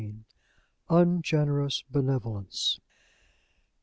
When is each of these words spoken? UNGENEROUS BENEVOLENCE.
UNGENEROUS 0.89 1.83
BENEVOLENCE. 1.91 2.79